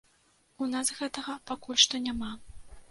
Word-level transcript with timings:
У 0.65 0.69
нас 0.71 0.91
гэтага 1.01 1.37
пакуль 1.51 1.81
што 1.87 2.05
няма. 2.09 2.37